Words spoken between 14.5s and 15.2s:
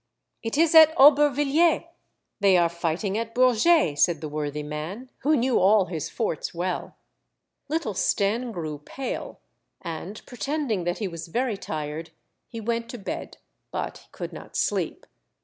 sleep.